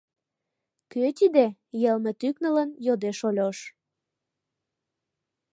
Кӧ 0.91 1.05
тиде?— 1.17 1.45
йылме 1.81 2.11
тӱкнылын, 2.19 2.69
йодеш 2.85 3.19
Ольош. 3.27 3.57